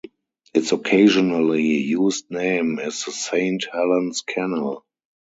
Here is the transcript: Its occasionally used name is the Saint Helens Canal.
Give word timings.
Its 0.55 0.71
occasionally 0.71 1.61
used 1.77 2.31
name 2.31 2.79
is 2.79 3.05
the 3.05 3.11
Saint 3.11 3.63
Helens 3.71 4.23
Canal. 4.25 4.83